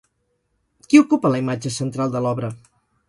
Qui 0.87 1.01
ocupa 1.03 1.31
la 1.33 1.41
imatge 1.43 1.73
central 1.77 2.17
de 2.17 2.23
l'obra? 2.27 2.51